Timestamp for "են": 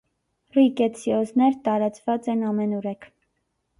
2.37-2.43